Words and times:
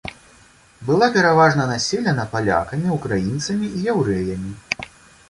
Была 0.87 1.09
пераважна 1.17 1.67
населена 1.73 2.25
палякамі, 2.33 2.87
украінцамі 2.97 3.71
і 3.81 3.85
яўрэямі. 3.95 4.51